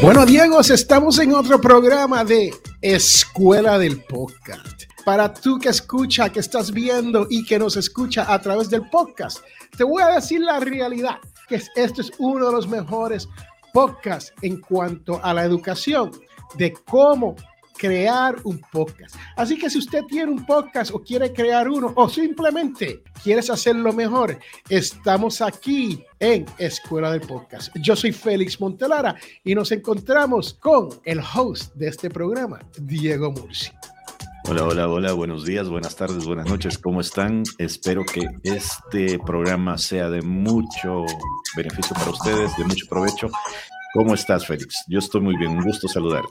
[0.00, 4.84] Bueno, Diego, estamos en otro programa de Escuela del Podcast.
[5.04, 9.38] Para tú que escucha, que estás viendo y que nos escucha a través del podcast,
[9.76, 11.18] te voy a decir la realidad,
[11.48, 13.28] que este es uno de los mejores
[13.72, 16.12] podcasts en cuanto a la educación
[16.56, 17.34] de cómo
[17.78, 19.14] crear un podcast.
[19.36, 23.92] Así que si usted tiene un podcast o quiere crear uno o simplemente quieres hacerlo
[23.92, 27.74] mejor, estamos aquí en Escuela del Podcast.
[27.76, 29.14] Yo soy Félix Montelara
[29.44, 33.70] y nos encontramos con el host de este programa, Diego Murci.
[34.50, 37.42] Hola, hola, hola, buenos días, buenas tardes, buenas noches, ¿cómo están?
[37.58, 41.04] Espero que este programa sea de mucho
[41.54, 43.28] beneficio para ustedes, de mucho provecho.
[43.92, 44.84] ¿Cómo estás, Félix?
[44.88, 46.28] Yo estoy muy bien, un gusto saludarte.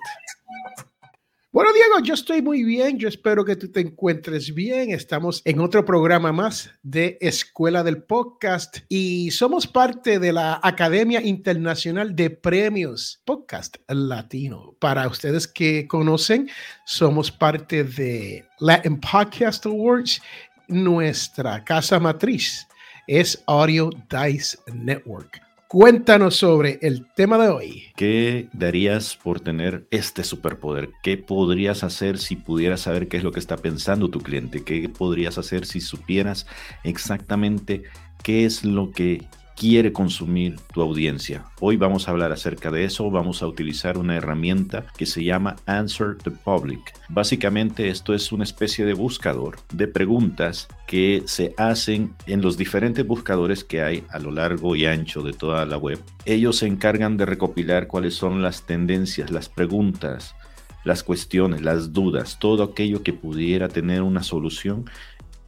[1.57, 2.99] Bueno, Diego, yo estoy muy bien.
[2.99, 4.91] Yo espero que tú te encuentres bien.
[4.91, 11.19] Estamos en otro programa más de Escuela del Podcast y somos parte de la Academia
[11.19, 14.75] Internacional de Premios Podcast Latino.
[14.77, 16.47] Para ustedes que conocen,
[16.85, 20.21] somos parte de Latin Podcast Awards.
[20.67, 22.67] Nuestra casa matriz
[23.07, 25.46] es Audio Dice Network.
[25.69, 27.83] Cuéntanos sobre el tema de hoy.
[27.97, 30.91] ¿Qué darías por tener este superpoder?
[31.03, 34.63] ¿Qué podrías hacer si pudieras saber qué es lo que está pensando tu cliente?
[34.63, 36.47] ¿Qué podrías hacer si supieras
[36.85, 37.83] exactamente
[38.23, 41.45] qué es lo que quiere consumir tu audiencia.
[41.59, 45.55] Hoy vamos a hablar acerca de eso, vamos a utilizar una herramienta que se llama
[45.65, 46.93] Answer the Public.
[47.09, 53.05] Básicamente esto es una especie de buscador de preguntas que se hacen en los diferentes
[53.05, 55.99] buscadores que hay a lo largo y ancho de toda la web.
[56.25, 60.35] Ellos se encargan de recopilar cuáles son las tendencias, las preguntas,
[60.83, 64.85] las cuestiones, las dudas, todo aquello que pudiera tener una solución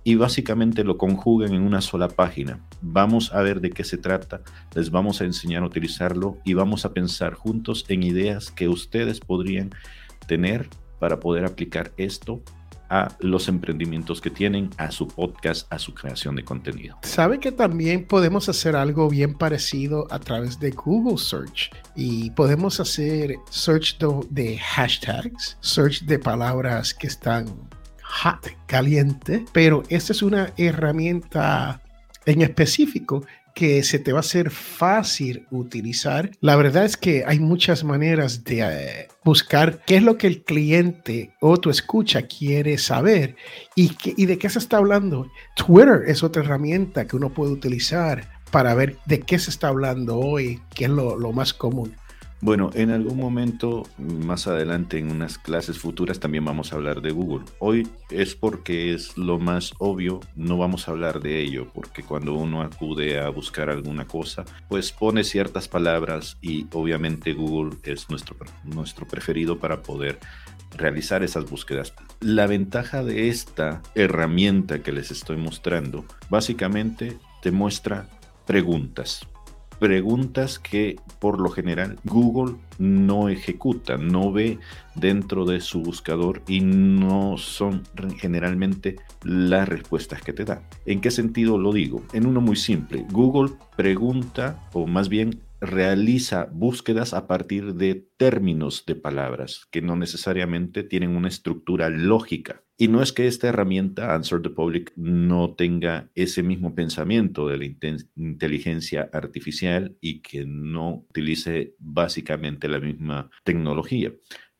[0.10, 2.60] y básicamente lo conjugan en una sola página.
[2.82, 4.42] Vamos a ver de qué se trata,
[4.74, 9.20] les vamos a enseñar a utilizarlo y vamos a pensar juntos en ideas que ustedes
[9.20, 9.70] podrían
[10.26, 10.68] tener
[10.98, 12.42] para poder aplicar esto
[12.90, 16.98] a los emprendimientos que tienen, a su podcast, a su creación de contenido.
[17.04, 22.80] Sabe que también podemos hacer algo bien parecido a través de Google Search y podemos
[22.80, 24.00] hacer search
[24.32, 27.46] de hashtags, search de palabras que están
[28.10, 31.82] hot, caliente, pero esta es una herramienta
[32.26, 36.32] en específico que se te va a hacer fácil utilizar.
[36.40, 40.44] La verdad es que hay muchas maneras de eh, buscar qué es lo que el
[40.44, 43.36] cliente o tu escucha quiere saber
[43.76, 45.30] y, y de qué se está hablando.
[45.56, 50.18] Twitter es otra herramienta que uno puede utilizar para ver de qué se está hablando
[50.18, 51.96] hoy, qué es lo, lo más común.
[52.42, 57.12] Bueno, en algún momento más adelante en unas clases futuras también vamos a hablar de
[57.12, 57.44] Google.
[57.60, 62.36] Hoy es porque es lo más obvio, no vamos a hablar de ello, porque cuando
[62.36, 68.38] uno acude a buscar alguna cosa, pues pone ciertas palabras y obviamente Google es nuestro,
[68.64, 70.18] nuestro preferido para poder
[70.78, 71.94] realizar esas búsquedas.
[72.22, 78.08] La ventaja de esta herramienta que les estoy mostrando, básicamente te muestra
[78.46, 79.28] preguntas
[79.80, 84.60] preguntas que por lo general Google no ejecuta, no ve
[84.96, 87.84] dentro de su buscador y no son
[88.18, 90.62] generalmente las respuestas que te da.
[90.86, 92.04] ¿En qué sentido lo digo?
[92.14, 98.86] En uno muy simple, Google pregunta o más bien realiza búsquedas a partir de términos
[98.86, 102.64] de palabras que no necesariamente tienen una estructura lógica.
[102.78, 107.58] Y no es que esta herramienta, Answer the Public, no tenga ese mismo pensamiento de
[107.58, 107.66] la
[108.16, 114.14] inteligencia artificial y que no utilice básicamente la misma tecnología.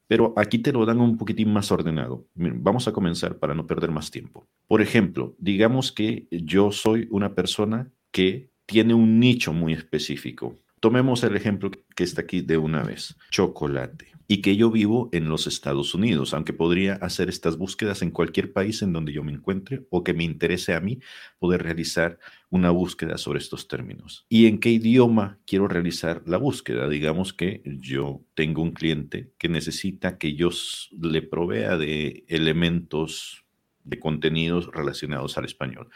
[0.08, 2.28] Pero aquí te lo dan un poquitín más ordenado.
[2.34, 4.50] Vamos a comenzar para no perder más tiempo.
[4.68, 11.24] Por ejemplo, digamos que yo soy una persona que tiene un nicho muy específico Tomemos
[11.24, 15.48] el ejemplo que está aquí de una vez, chocolate, y que yo vivo en los
[15.48, 19.88] Estados Unidos, aunque podría hacer estas búsquedas en cualquier país en donde yo me encuentre
[19.90, 21.00] o que me interese a mí
[21.40, 22.20] poder realizar
[22.50, 24.26] una búsqueda sobre estos términos.
[24.30, 26.88] ¿Y en qué idioma quiero realizar la búsqueda?
[26.88, 30.50] Digamos que yo tengo un cliente que necesita que yo
[30.92, 33.44] le provea de elementos
[33.84, 35.90] de contenidos relacionados al español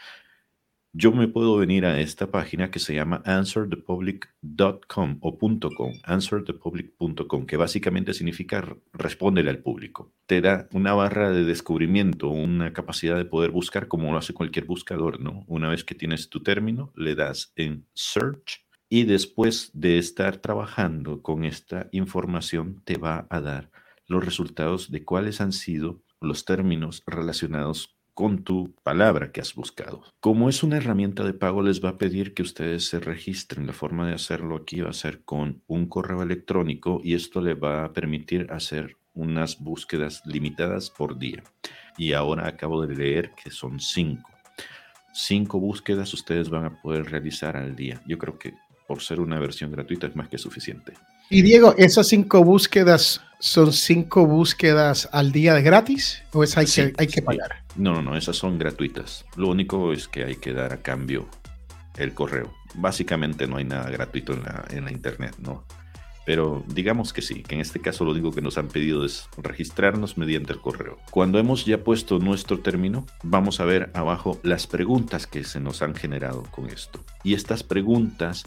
[0.96, 5.38] yo me puedo venir a esta página que se llama answerthepublic.com o
[5.76, 10.12] .com, answerthepublic.com, que básicamente significa respóndele al público.
[10.26, 14.66] Te da una barra de descubrimiento, una capacidad de poder buscar como lo hace cualquier
[14.66, 15.44] buscador, ¿no?
[15.48, 21.22] Una vez que tienes tu término, le das en search y después de estar trabajando
[21.22, 23.72] con esta información te va a dar
[24.06, 30.02] los resultados de cuáles han sido los términos relacionados con tu palabra que has buscado.
[30.20, 33.66] Como es una herramienta de pago, les va a pedir que ustedes se registren.
[33.66, 37.54] La forma de hacerlo aquí va a ser con un correo electrónico y esto le
[37.54, 41.42] va a permitir hacer unas búsquedas limitadas por día.
[41.98, 44.30] Y ahora acabo de leer que son cinco.
[45.12, 48.00] Cinco búsquedas ustedes van a poder realizar al día.
[48.06, 48.54] Yo creo que
[48.86, 50.94] por ser una versión gratuita es más que suficiente.
[51.30, 56.66] Y Diego, ¿esas cinco búsquedas son cinco búsquedas al día de gratis o es hay,
[56.66, 57.63] que, hay que pagar?
[57.76, 59.24] No, no, no, esas son gratuitas.
[59.36, 61.26] Lo único es que hay que dar a cambio
[61.96, 62.52] el correo.
[62.74, 65.64] Básicamente no hay nada gratuito en la, en la internet, ¿no?
[66.24, 69.28] Pero digamos que sí, que en este caso lo único que nos han pedido es
[69.36, 70.98] registrarnos mediante el correo.
[71.10, 75.82] Cuando hemos ya puesto nuestro término, vamos a ver abajo las preguntas que se nos
[75.82, 77.04] han generado con esto.
[77.22, 78.44] Y estas preguntas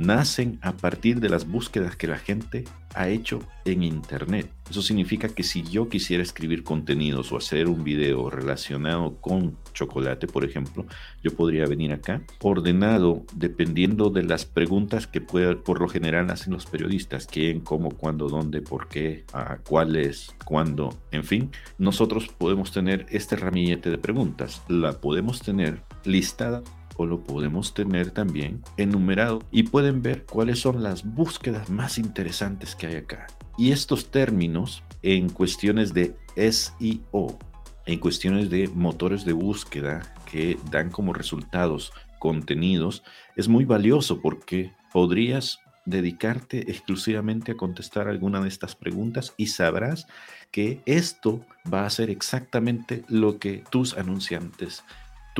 [0.00, 2.64] nacen a partir de las búsquedas que la gente
[2.94, 4.50] ha hecho en Internet.
[4.70, 10.26] Eso significa que si yo quisiera escribir contenidos o hacer un video relacionado con chocolate,
[10.26, 10.86] por ejemplo,
[11.22, 16.54] yo podría venir acá ordenado dependiendo de las preguntas que pueda, por lo general hacen
[16.54, 21.50] los periodistas, quién, cómo, cuándo, dónde, por qué, a cuáles, cuándo, en fin.
[21.78, 24.62] Nosotros podemos tener este ramillete de preguntas.
[24.68, 26.62] La podemos tener listada
[27.06, 32.86] lo podemos tener también enumerado y pueden ver cuáles son las búsquedas más interesantes que
[32.86, 33.26] hay acá.
[33.56, 37.38] Y estos términos en cuestiones de SEO,
[37.86, 43.02] en cuestiones de motores de búsqueda que dan como resultados contenidos,
[43.36, 50.06] es muy valioso porque podrías dedicarte exclusivamente a contestar alguna de estas preguntas y sabrás
[50.50, 54.84] que esto va a ser exactamente lo que tus anunciantes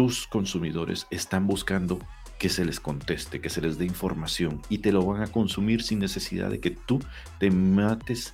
[0.00, 1.98] tus consumidores están buscando
[2.38, 5.82] que se les conteste, que se les dé información y te lo van a consumir
[5.82, 7.00] sin necesidad de que tú
[7.38, 8.32] te mates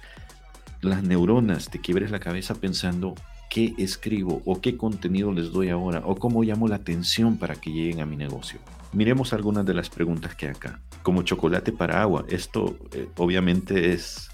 [0.81, 3.17] las neuronas, te quiebres la cabeza pensando
[3.51, 7.73] qué escribo o qué contenido les doy ahora o cómo llamo la atención para que
[7.73, 8.61] lleguen a mi negocio.
[8.93, 10.81] Miremos algunas de las preguntas que hay acá.
[11.03, 14.31] Como chocolate para agua, esto eh, obviamente es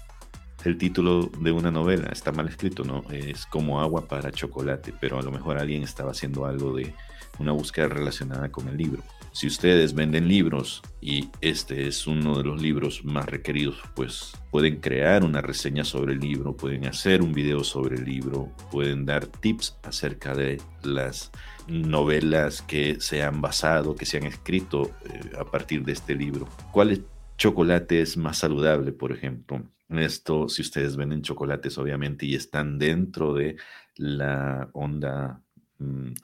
[0.65, 3.03] el título de una novela, está mal escrito, ¿no?
[3.09, 6.93] Es como agua para chocolate, pero a lo mejor alguien estaba haciendo algo de
[7.39, 9.03] una búsqueda relacionada con el libro.
[9.33, 14.79] Si ustedes venden libros y este es uno de los libros más requeridos, pues pueden
[14.79, 19.25] crear una reseña sobre el libro, pueden hacer un video sobre el libro, pueden dar
[19.25, 21.31] tips acerca de las
[21.67, 26.47] novelas que se han basado, que se han escrito eh, a partir de este libro.
[26.71, 27.03] ¿Cuál
[27.37, 29.63] chocolate es más saludable, por ejemplo?
[29.89, 33.57] Esto, si ustedes venden chocolates, obviamente, y están dentro de
[33.95, 35.41] la onda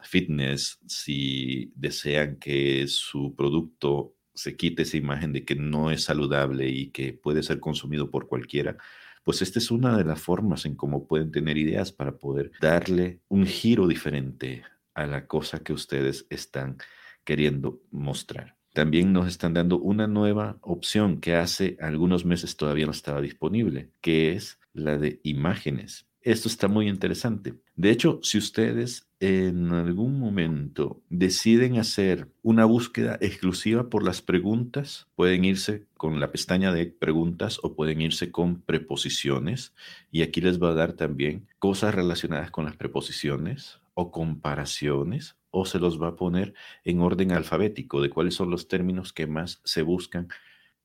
[0.03, 6.69] fitness, si desean que su producto se quite esa imagen de que no es saludable
[6.69, 8.77] y que puede ser consumido por cualquiera,
[9.23, 13.19] pues esta es una de las formas en cómo pueden tener ideas para poder darle
[13.27, 14.63] un giro diferente
[14.93, 16.77] a la cosa que ustedes están
[17.23, 18.57] queriendo mostrar.
[18.73, 23.91] También nos están dando una nueva opción que hace algunos meses todavía no estaba disponible,
[23.99, 26.07] que es la de imágenes.
[26.21, 27.55] Esto está muy interesante.
[27.75, 35.07] De hecho, si ustedes en algún momento deciden hacer una búsqueda exclusiva por las preguntas,
[35.15, 39.73] pueden irse con la pestaña de preguntas o pueden irse con preposiciones.
[40.09, 45.65] Y aquí les va a dar también cosas relacionadas con las preposiciones o comparaciones o
[45.65, 46.53] se los va a poner
[46.85, 50.29] en orden alfabético de cuáles son los términos que más se buscan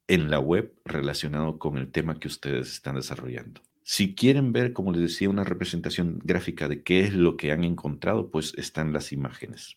[0.09, 3.61] en la web relacionado con el tema que ustedes están desarrollando.
[3.87, 7.65] Si quieren ver, como les decía, una representación gráfica de qué es lo que han
[7.65, 9.77] encontrado, pues están las imágenes.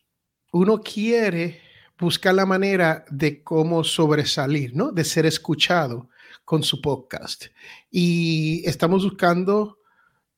[0.53, 1.59] Uno quiere
[1.99, 4.93] buscar la manera de cómo sobresalir, ¿no?
[4.93, 6.09] De ser escuchado
[6.45, 7.47] con su podcast.
[7.91, 9.79] Y estamos buscando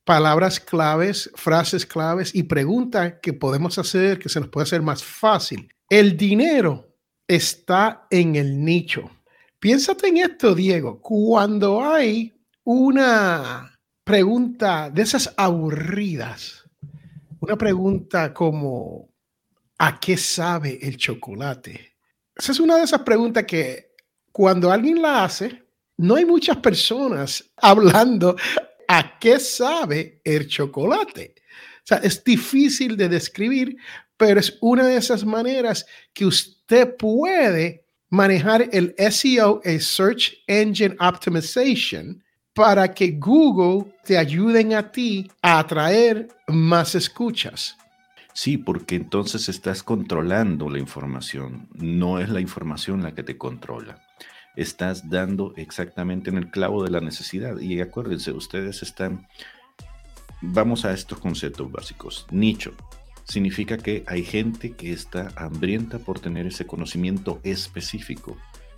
[0.03, 5.03] palabras claves, frases claves y preguntas que podemos hacer, que se nos puede hacer más
[5.03, 5.71] fácil.
[5.87, 6.95] El dinero
[7.27, 9.11] está en el nicho.
[9.59, 10.99] Piénsate en esto, Diego.
[10.99, 16.63] Cuando hay una pregunta de esas aburridas,
[17.39, 19.09] una pregunta como,
[19.77, 21.95] ¿a qué sabe el chocolate?
[22.35, 23.91] Esa es una de esas preguntas que
[24.31, 25.63] cuando alguien la hace,
[25.97, 28.35] no hay muchas personas hablando
[28.87, 31.35] a qué sabe el chocolate.
[31.83, 33.77] O sea, es difícil de describir,
[34.17, 40.95] pero es una de esas maneras que usted puede manejar el SEO, el Search Engine
[40.99, 42.23] Optimization,
[42.59, 47.77] para que Google te ayuden a ti a atraer más escuchas.
[48.33, 54.01] Sí, porque entonces estás controlando la información, no es la información la que te controla.
[54.57, 57.57] Estás dando exactamente en el clavo de la necesidad.
[57.59, 59.25] Y acuérdense, ustedes están,
[60.41, 62.27] vamos a estos conceptos básicos.
[62.29, 62.73] Nicho.
[63.23, 68.35] significa que hay gente que está hambrienta por tener ese conocimiento específico.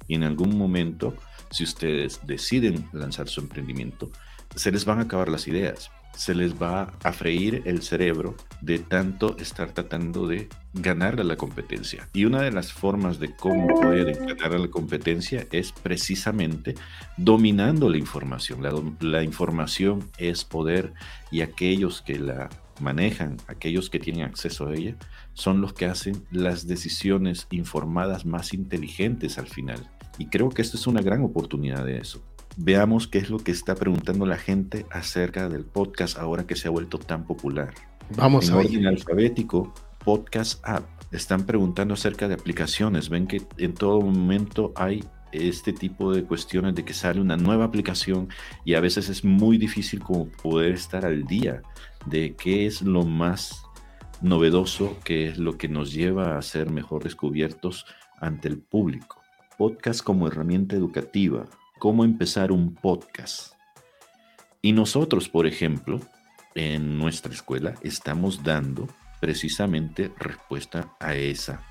[0.07, 1.15] Y en algún momento,
[1.51, 4.09] si ustedes deciden lanzar su emprendimiento,
[4.55, 8.79] se les van a acabar las ideas se les va a freír el cerebro de
[8.79, 12.07] tanto estar tratando de ganar a la competencia.
[12.13, 16.75] Y una de las formas de cómo poder ganar a la competencia es precisamente
[17.17, 18.61] dominando la información.
[18.61, 20.93] La, la información es poder
[21.31, 24.95] y aquellos que la manejan, aquellos que tienen acceso a ella,
[25.33, 29.89] son los que hacen las decisiones informadas más inteligentes al final.
[30.21, 32.21] Y creo que esto es una gran oportunidad de eso
[32.57, 36.67] veamos qué es lo que está preguntando la gente acerca del podcast ahora que se
[36.67, 37.73] ha vuelto tan popular.
[38.15, 39.73] Vamos en orden alfabético,
[40.03, 40.85] podcast app.
[41.11, 43.09] Están preguntando acerca de aplicaciones.
[43.09, 47.65] Ven que en todo momento hay este tipo de cuestiones de que sale una nueva
[47.65, 48.27] aplicación
[48.65, 51.61] y a veces es muy difícil como poder estar al día
[52.05, 53.63] de qué es lo más
[54.21, 57.85] novedoso, qué es lo que nos lleva a ser mejor descubiertos
[58.19, 59.20] ante el público.
[59.61, 61.45] Podcast como herramienta educativa,
[61.77, 63.53] cómo empezar un podcast.
[64.63, 66.01] Y nosotros, por ejemplo,
[66.55, 68.87] en nuestra escuela estamos dando
[69.19, 71.61] precisamente respuesta a esa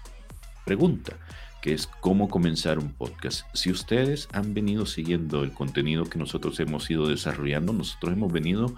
[0.64, 1.16] pregunta,
[1.62, 3.44] que es cómo comenzar un podcast.
[3.54, 8.73] Si ustedes han venido siguiendo el contenido que nosotros hemos ido desarrollando, nosotros hemos venido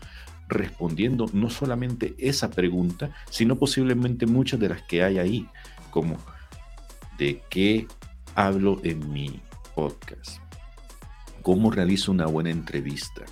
[0.49, 5.47] respondiendo no solamente esa pregunta, sino posiblemente muchas de las que hay ahí,
[5.91, 6.17] como
[7.19, 7.87] de qué
[8.35, 9.41] hablo en mi
[9.75, 10.43] podcast
[11.43, 13.23] cómo realizo una buena entrevista,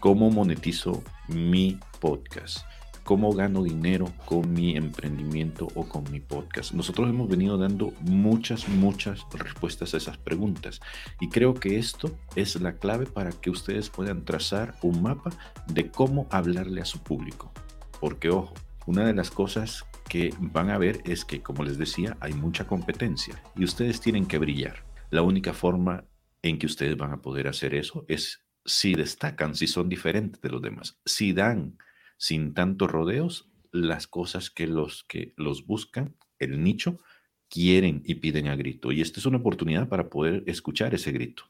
[0.00, 2.58] cómo monetizo mi podcast,
[3.04, 6.72] cómo gano dinero con mi emprendimiento o con mi podcast.
[6.72, 10.80] Nosotros hemos venido dando muchas, muchas respuestas a esas preguntas
[11.20, 15.30] y creo que esto es la clave para que ustedes puedan trazar un mapa
[15.68, 17.52] de cómo hablarle a su público.
[18.00, 18.54] Porque ojo,
[18.86, 22.66] una de las cosas que van a ver es que, como les decía, hay mucha
[22.66, 24.84] competencia y ustedes tienen que brillar.
[25.10, 26.04] La única forma
[26.42, 30.50] en que ustedes van a poder hacer eso es si destacan, si son diferentes de
[30.50, 31.78] los demás, si dan
[32.18, 36.98] sin tantos rodeos las cosas que los que los buscan, el nicho,
[37.48, 38.92] quieren y piden a grito.
[38.92, 41.44] Y esta es una oportunidad para poder escuchar ese grito.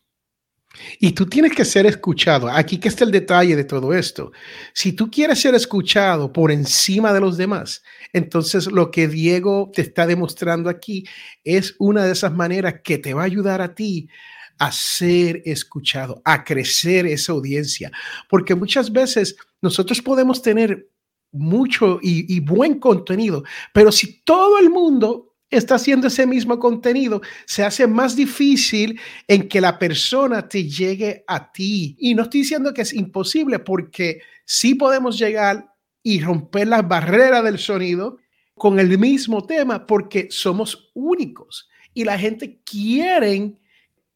[0.99, 2.49] Y tú tienes que ser escuchado.
[2.49, 4.33] Aquí que está el detalle de todo esto.
[4.73, 9.83] Si tú quieres ser escuchado por encima de los demás, entonces lo que Diego te
[9.83, 11.04] está demostrando aquí
[11.45, 14.09] es una de esas maneras que te va a ayudar a ti
[14.59, 17.90] a ser escuchado, a crecer esa audiencia.
[18.28, 20.88] Porque muchas veces nosotros podemos tener
[21.33, 27.62] mucho y, buen contenido, pero si todo el mundo está haciendo ese mismo contenido, se
[27.65, 31.97] hace más difícil en que la persona te llegue a ti.
[31.99, 35.73] Y no estoy diciendo que es imposible, porque sí podemos llegar
[36.03, 38.19] y romper las barreras del sonido
[38.55, 43.55] con el mismo tema, porque somos únicos y la gente quiere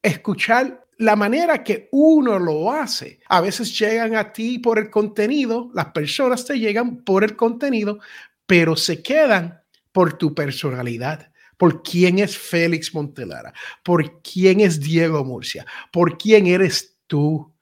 [0.02, 3.20] escuchar la manera que uno lo hace.
[3.28, 7.98] A veces llegan a ti por el contenido, las personas te llegan por el contenido,
[8.46, 9.59] pero se quedan
[9.92, 16.46] por tu personalidad, por quién es Félix Montelara, por quién es Diego Murcia, por quién
[16.46, 17.52] eres tú.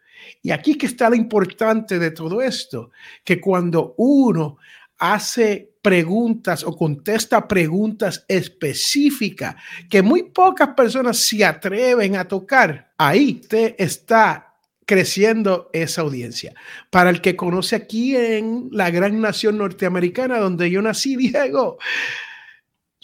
[0.43, 2.91] Y aquí que está lo importante de todo esto,
[3.25, 4.59] que cuando uno
[4.99, 9.55] hace preguntas o contesta preguntas específicas
[9.89, 14.48] que muy pocas personas se atreven a tocar, ahí usted está
[14.88, 16.54] creciendo esa audiencia.
[16.88, 21.76] Para el que conoce aquí en la gran nación norteamericana donde yo nací, Diego,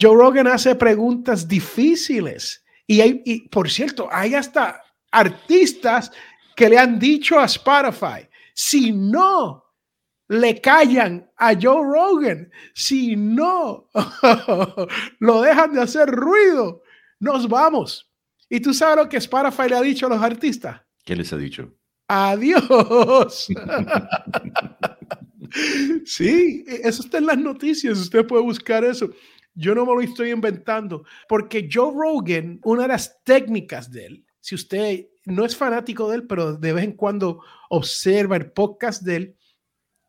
[0.01, 2.65] Joe Rogan hace preguntas difíciles.
[2.87, 6.11] Y, hay, por cierto, hay hasta artistas
[6.55, 9.63] que le han dicho a Spotify, si no
[10.27, 12.49] le callan a Joe Rogan.
[12.73, 13.89] Si no
[15.19, 16.81] lo dejan de hacer ruido,
[17.19, 18.11] nos vamos.
[18.49, 20.84] ¿Y tú sabes lo que Spotify le ha dicho a los artistas?
[21.05, 21.71] ¿Qué les ha dicho?
[22.07, 23.47] Adiós.
[26.05, 27.99] sí, eso está en las noticias.
[27.99, 29.09] Usted puede buscar eso.
[29.53, 34.25] Yo no me lo estoy inventando, porque Joe Rogan, una de las técnicas de él,
[34.41, 39.03] si usted no es fanático de él, pero de vez en cuando observa el podcast
[39.03, 39.35] de él,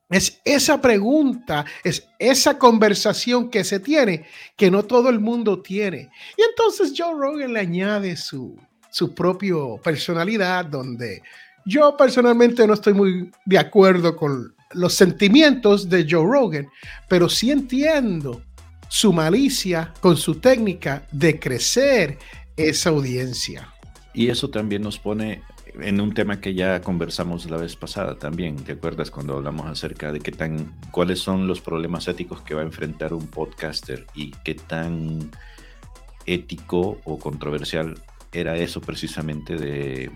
[0.08, 4.26] es esa pregunta, es esa conversación que se tiene
[4.56, 6.10] que no todo el mundo tiene.
[6.36, 8.56] Y entonces Joe Rogan le añade su,
[8.96, 11.22] su propia personalidad, donde
[11.66, 16.66] yo personalmente no estoy muy de acuerdo con los sentimientos de Joe Rogan,
[17.06, 18.40] pero sí entiendo
[18.88, 22.16] su malicia con su técnica de crecer
[22.56, 23.68] esa audiencia.
[24.14, 25.42] Y eso también nos pone
[25.78, 30.10] en un tema que ya conversamos la vez pasada también, ¿te acuerdas cuando hablamos acerca
[30.10, 34.30] de qué tan, cuáles son los problemas éticos que va a enfrentar un podcaster y
[34.42, 35.30] qué tan
[36.24, 37.94] ético o controversial
[38.40, 40.10] era eso precisamente de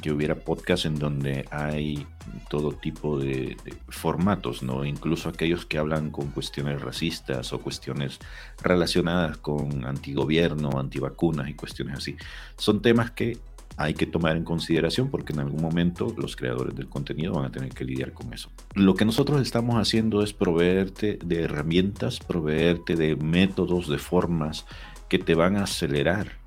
[0.00, 2.06] que hubiera podcast en donde hay
[2.48, 3.56] todo tipo de,
[3.88, 4.84] formatos, ¿no?
[4.84, 8.18] Incluso aquellos que hablan con cuestiones racistas o cuestiones
[8.62, 12.16] relacionadas con antigobierno, antivacunas y cuestiones así.
[12.56, 13.38] Son temas que
[13.76, 17.50] hay que tomar en consideración porque en algún momento los creadores del contenido van a
[17.50, 18.50] tener que lidiar con eso.
[18.74, 24.64] Lo que nosotros estamos haciendo es proveerte de herramientas, proveerte de métodos, de formas
[25.08, 26.43] que te van a acelerar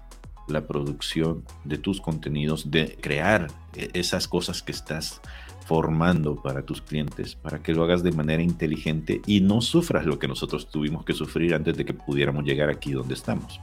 [0.47, 5.21] la producción de tus contenidos, de crear e-, esas cosas que estás
[5.65, 10.17] formando para tus clientes, para que lo hagas de manera inteligente y no sufras lo
[10.17, 13.59] que nosotros tuvimos que sufrir antes de que pudiéramos llegar aquí donde estamos.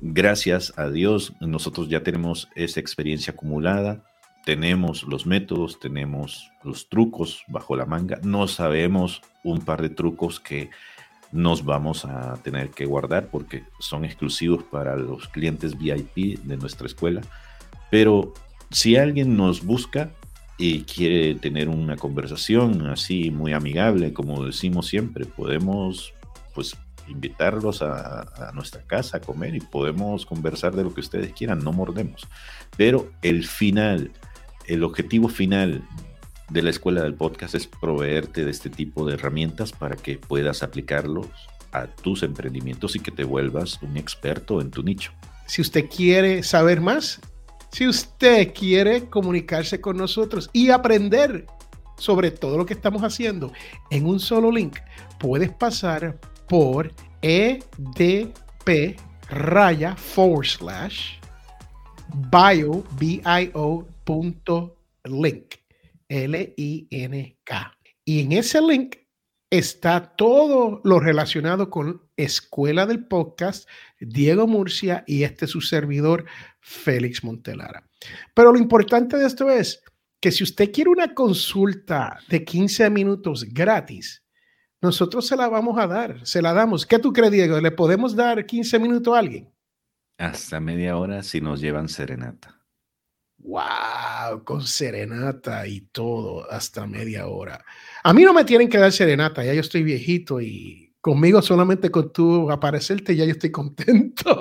[0.00, 4.04] Gracias a Dios, nosotros ya tenemos esa experiencia acumulada,
[4.44, 10.38] tenemos los métodos, tenemos los trucos bajo la manga, no sabemos un par de trucos
[10.38, 10.68] que
[11.32, 16.86] nos vamos a tener que guardar porque son exclusivos para los clientes VIP de nuestra
[16.86, 17.22] escuela.
[17.90, 18.34] Pero
[18.70, 20.10] si alguien nos busca
[20.58, 26.14] y quiere tener una conversación así muy amigable, como decimos siempre, podemos
[26.54, 26.76] pues
[27.08, 31.60] invitarlos a, a, nuestra casa a comer y podemos conversar de lo que ustedes quieran,
[31.60, 32.26] no mordemos.
[32.76, 34.10] Pero el final,
[34.66, 35.82] el objetivo final
[36.50, 40.62] de la escuela del podcast es proveerte de este tipo de herramientas para que puedas
[40.62, 41.26] aplicarlos
[41.72, 45.12] a tus emprendimientos y que te vuelvas un experto en tu nicho.
[45.46, 47.20] Si usted quiere saber más,
[47.72, 51.46] si usted quiere comunicarse con nosotros y aprender
[51.98, 53.52] sobre todo lo que estamos haciendo
[53.90, 54.76] en un solo link,
[55.18, 58.96] puedes pasar por edp
[59.28, 61.14] raya forward slash
[62.30, 65.65] bio, bio punto link
[66.08, 67.78] L-I-N-K.
[68.04, 68.96] Y en ese link
[69.50, 73.68] está todo lo relacionado con Escuela del Podcast,
[74.00, 76.24] Diego Murcia y este su servidor,
[76.60, 77.88] Félix Montelara.
[78.34, 79.82] Pero lo importante de esto es
[80.20, 84.24] que si usted quiere una consulta de 15 minutos gratis,
[84.80, 86.86] nosotros se la vamos a dar, se la damos.
[86.86, 87.60] ¿Qué tú crees, Diego?
[87.60, 89.52] ¿Le podemos dar 15 minutos a alguien?
[90.18, 92.55] Hasta media hora si nos llevan serenata
[93.38, 97.64] wow, con serenata y todo, hasta media hora.
[98.02, 101.90] A mí no me tienen que dar serenata, ya yo estoy viejito y conmigo solamente
[101.90, 104.36] con tu aparecerte ya yo estoy contento.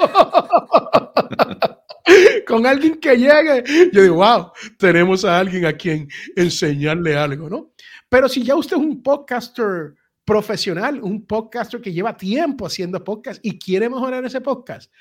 [2.48, 7.74] con alguien que llegue, yo digo, wow, tenemos a alguien a quien enseñarle algo, ¿no?
[8.10, 13.46] Pero si ya usted es un podcaster profesional, un podcaster que lleva tiempo haciendo podcast
[13.46, 14.92] y quiere mejorar ese podcast,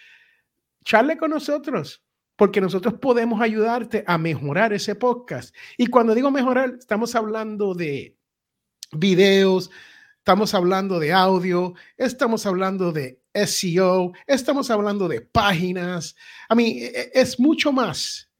[0.84, 2.03] charle con nosotros
[2.36, 5.54] porque nosotros podemos ayudarte a mejorar ese podcast.
[5.76, 8.16] Y cuando digo mejorar, estamos hablando de
[8.92, 9.70] videos,
[10.18, 16.16] estamos hablando de audio, estamos hablando de SEO, estamos hablando de páginas.
[16.48, 18.30] A mí e, e, es mucho más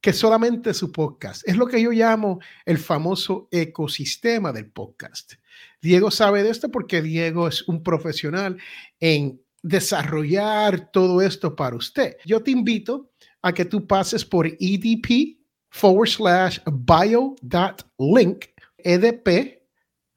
[0.00, 1.42] que solamente su podcast.
[1.48, 5.34] Es lo que yo llamo el famoso ecosistema del podcast.
[5.80, 8.58] Diego sabe de esto porque Diego es un profesional
[9.00, 12.18] en desarrollar todo esto para usted.
[12.26, 13.12] Yo te invito
[13.44, 18.46] a que tú pases por edp forward slash bio dot link
[18.78, 19.60] edp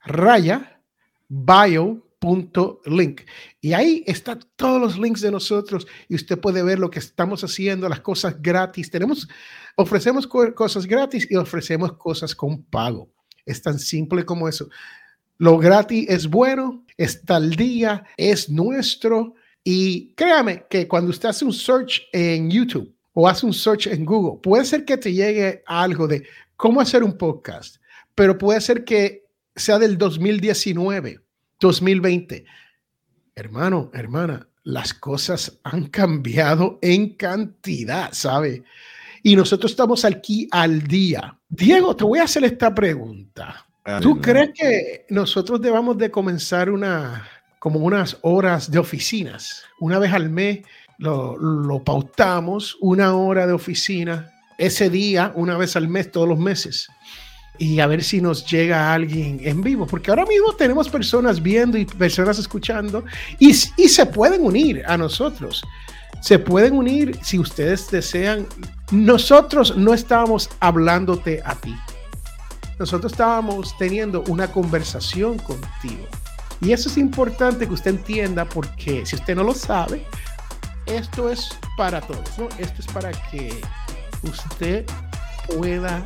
[0.06, 0.82] raya
[1.28, 3.22] bio punto link.
[3.60, 7.44] Y ahí están todos los links de nosotros y usted puede ver lo que estamos
[7.44, 8.90] haciendo las cosas gratis.
[8.90, 9.28] Tenemos
[9.76, 13.12] ofrecemos cosas gratis y ofrecemos cosas con pago.
[13.46, 14.70] Es tan simple como eso.
[15.38, 19.36] Lo gratis es bueno está al día es nuestro.
[19.66, 24.06] Y créame que cuando usted hace un search en YouTube o haz un search en
[24.06, 26.24] Google, puede ser que te llegue algo de
[26.56, 27.78] cómo hacer un podcast,
[28.14, 29.26] pero puede ser que
[29.56, 31.20] sea del 2019,
[31.60, 32.46] 2020.
[33.34, 38.64] Hermano, hermana, las cosas han cambiado en cantidad, ¿sabe?
[39.24, 41.40] Y nosotros estamos aquí al día.
[41.50, 43.66] Diego, te voy a hacer esta pregunta.
[44.00, 47.28] ¿Tú crees que nosotros debamos de comenzar una,
[47.58, 50.60] como unas horas de oficinas, una vez al mes,
[50.98, 56.88] lo, pautamos, una hora de oficina, ese día, una vez al mes, todos los meses
[57.60, 61.76] y a ver si nos llega alguien en vivo, porque ahora mismo tenemos personas viendo
[61.78, 63.04] y personas escuchando
[63.40, 65.64] y, y, se pueden unir a nosotros.
[66.22, 68.46] Se pueden unir si ustedes desean.
[68.92, 71.76] Nosotros no estábamos hablándote a ti.
[72.80, 76.06] Nosotros estábamos teniendo una conversación contigo.
[76.62, 80.04] Y eso es importante que usted entienda porque si usted no lo sabe,
[80.88, 82.48] esto es para todos, ¿no?
[82.58, 83.62] Esto es para que
[84.24, 84.86] usted
[85.48, 86.04] pueda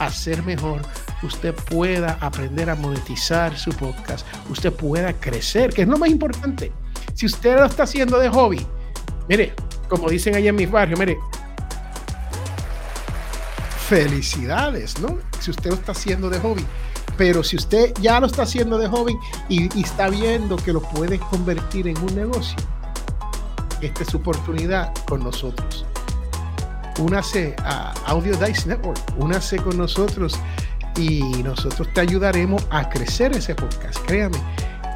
[0.00, 0.82] hacer mejor,
[1.22, 6.72] usted pueda aprender a monetizar su podcast, usted pueda crecer, que es lo más importante.
[7.14, 8.66] Si usted lo está haciendo de hobby,
[9.28, 9.54] mire,
[9.88, 11.18] como dicen allá en mis barrios, mire,
[13.88, 15.18] felicidades, ¿no?
[15.40, 16.64] Si usted lo está haciendo de hobby.
[17.18, 19.14] Pero si usted ya lo está haciendo de hobby
[19.48, 22.56] y, está viendo que lo puede convertir en un negocio,
[23.82, 25.84] esta es su oportunidad con nosotros.
[26.98, 30.38] Únase a Audio Dice Network, únase con nosotros
[30.96, 33.98] y nosotros te ayudaremos a crecer ese podcast.
[34.06, 34.38] Créame,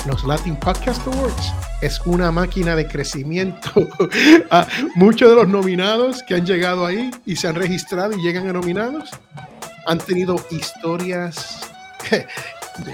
[0.07, 3.89] los Latin Podcast Awards es una máquina de crecimiento.
[4.51, 8.49] Ah, muchos de los nominados que han llegado ahí y se han registrado y llegan
[8.49, 9.11] a nominados
[9.87, 11.61] han tenido historias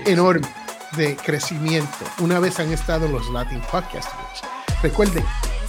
[0.06, 0.50] enormes
[0.96, 4.42] de crecimiento una vez han estado los Latin Podcast Awards.
[4.82, 5.24] Recuerden,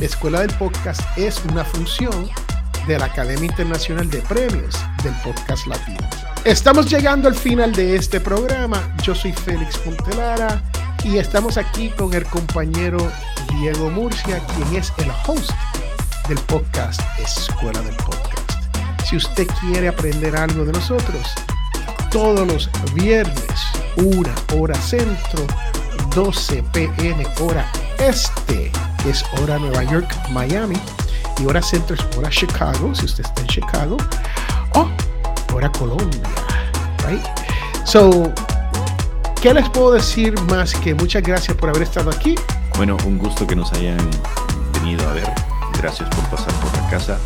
[0.05, 2.29] Escuela del Podcast es una función
[2.87, 6.09] de la Academia Internacional de Premios del Podcast Latino.
[6.43, 8.93] Estamos llegando al final de este programa.
[9.01, 10.61] Yo soy Félix Montelara
[11.05, 12.97] y estamos aquí con el compañero
[13.53, 15.51] Diego Murcia, quien es el host
[16.27, 18.51] del podcast Escuela del Podcast.
[19.05, 21.33] Si usted quiere aprender algo de nosotros,
[22.11, 23.53] todos los viernes,
[23.95, 25.47] una hora centro,
[26.13, 27.65] 12 pm hora
[27.99, 28.69] este,
[29.05, 30.77] es hora Nueva York, Miami,
[31.39, 33.97] y hora centro es hora Chicago, si usted está en Chicago,
[34.75, 34.87] o
[35.55, 36.21] hora Colombia,
[37.07, 37.23] right?
[37.85, 38.31] So,
[39.43, 42.33] ¿Qué les puedo decir más que muchas gracias por haber estado aquí?
[42.77, 43.97] Bueno, un gusto que nos hayan
[44.71, 45.29] venido a ver.
[45.77, 47.19] Gracias por pasar por la casa.